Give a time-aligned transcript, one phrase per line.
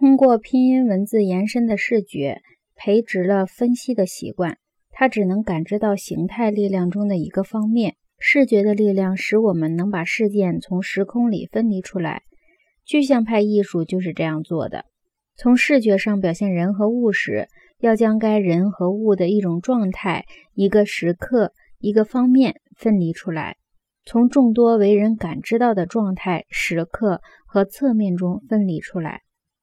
[0.00, 2.40] 通过拼音文字延伸的视觉，
[2.74, 4.56] 培植了分析的习惯。
[4.90, 7.96] 它只能感知到形态力量中的一个方面。
[8.18, 12.22] 视觉的力量使我们能把事件从时空里分离出来。
[12.86, 14.86] 具象派艺术就是这样做的。
[15.36, 17.48] 从视觉上表现人和物时，
[17.78, 20.24] 要将该人和物的一种状态、
[20.54, 23.58] 一个时刻、一个方面分离出来，
[24.06, 29.20] 从众多为人感知到的状态、时刻和侧面中分离出来。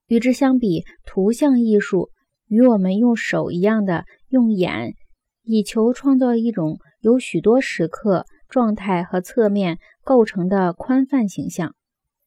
[0.08, 2.10] 与之相比，图像艺术
[2.48, 4.94] 与我们用手一样的用眼，
[5.44, 11.76] 以求创造一种由许多时刻、状态和侧面构成的宽泛形象。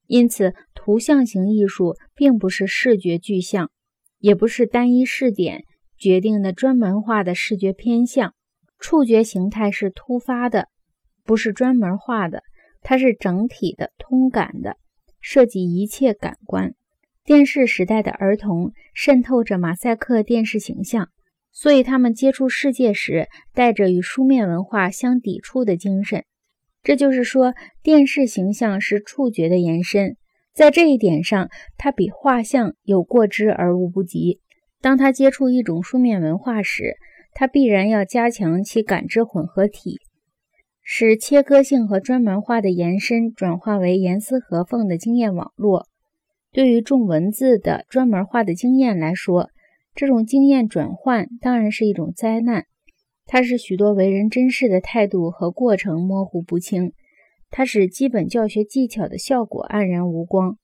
[0.07, 3.71] 因此，图像型艺术并不是视觉具象，
[4.19, 5.65] 也不是单一视点
[5.97, 8.35] 决定的专门化的视觉偏向。
[8.79, 10.69] 触觉形态是突发的，
[11.25, 12.43] 不是专门化的，
[12.83, 14.77] 它是整体的、通感的，
[15.21, 16.75] 涉及一切感官。
[17.25, 21.09] 电视时代的儿童渗透着马赛克电视形象，
[21.53, 26.25] 所以他们接触世界时带着与书面文化相抵触的精神。
[26.83, 30.17] 这就是说，电视形象是触觉的延伸，
[30.55, 34.41] 在这一点上，它比画像有过之而无不及。
[34.81, 36.97] 当他接触一种书面文化时，
[37.35, 39.99] 他必然要加强其感知混合体，
[40.83, 45.87] 使切割性和专门化的延伸转化为严丝合缝的经验网络。
[46.53, 49.51] 对于重文字的专门化的经验来说，
[49.95, 52.67] 这种经验转换当然是一种灾难。
[53.27, 56.93] 它使许多为人真视的态度和过程模糊不清，
[57.51, 60.57] 它使基本教学技巧的效果黯然无光，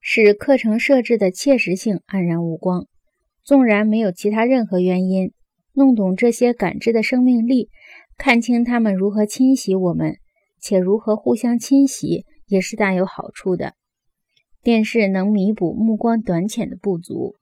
[0.00, 2.86] 使课程设置的切实性黯然无光。
[3.42, 5.32] 纵然没有其他任何原因，
[5.72, 7.70] 弄懂这些感知的生命力，
[8.18, 10.16] 看清它们如何侵袭我们，
[10.60, 13.72] 且如何互相侵袭，也是大有好处的。
[14.62, 17.34] 电视能弥补目光短浅的不足。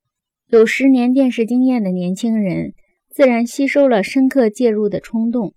[0.49, 2.73] 有十年电视经验的年轻人。
[3.13, 5.55] 自然吸收了深刻介入的冲动，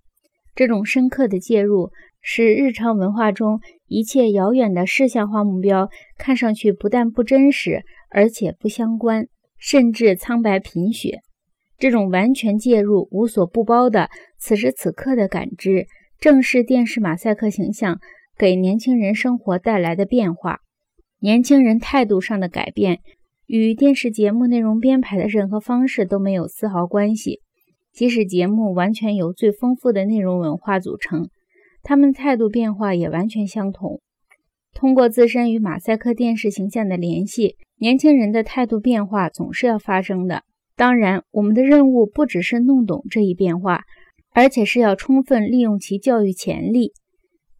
[0.56, 5.88] 这种深刻的介入使日常文化中一切遥远的视像化目标
[6.18, 9.28] 看上去不但不真实，而且不相关，
[9.60, 11.20] 甚至苍白贫血。
[11.78, 15.86] 这种完全介入、无所不包的此时此刻的感知，
[16.20, 18.00] 正是电视马赛克形象
[18.36, 20.62] 给年轻人生活带来的变化。
[21.24, 23.00] 年轻人态度上的改变。
[23.46, 27.40] 与电视节目内容编排的任何方式都没有丝毫关系，
[27.94, 31.30] 即使节目完全由最丰富的内容文化组成，
[31.82, 34.02] 他们态度变化也完全相同。
[34.74, 40.44] 通过自身与马赛克电视形象的联系，年轻人的态度变化总是要发生的。
[40.76, 43.84] 当然，我们的任务不只是弄懂这一变化，
[44.34, 46.92] 而且是要充分利用其教育潜力。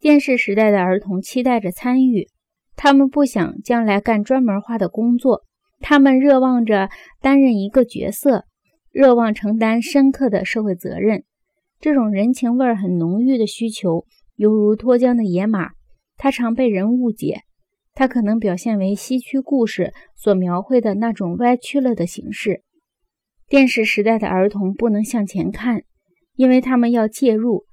[0.02, 2.28] 电视时代的儿童期待着参与，
[2.76, 5.44] 他们不想将来干专门化的工作。
[5.80, 6.90] 他们热望着
[7.22, 8.46] 担任一个角色，
[8.92, 11.24] 热望承担深刻的社会责任。
[11.80, 15.72] 这种人情味很浓郁的需求，犹如脱缰的野马。
[16.16, 17.42] 它常被人误解，
[17.94, 22.64] 它可能表现为西区故事所描绘的那种歪曲了的形式。
[23.50, 25.84] 电视时代的儿童不能向前看，
[26.36, 27.66] 因为他们要介入。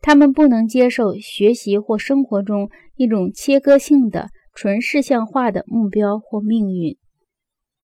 [0.00, 6.96] 他们不能接受学习或生活中一种切割性的、纯事项化的目标或命运。